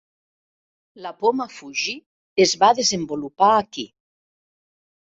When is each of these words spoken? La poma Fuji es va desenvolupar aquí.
La 1.07 1.11
poma 1.19 1.47
Fuji 1.57 1.95
es 2.47 2.57
va 2.65 2.73
desenvolupar 2.81 3.55
aquí. 3.61 3.89